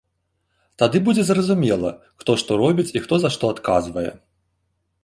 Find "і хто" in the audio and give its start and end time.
2.97-3.13